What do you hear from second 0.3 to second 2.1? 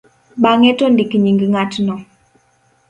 bang'e to ndik nying' ng'atno